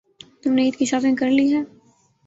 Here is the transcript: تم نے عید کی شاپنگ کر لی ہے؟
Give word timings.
تم 0.41 0.51
نے 0.53 0.61
عید 0.63 0.75
کی 0.75 0.85
شاپنگ 0.85 1.15
کر 1.15 1.29
لی 1.29 1.47
ہے؟ 1.53 1.61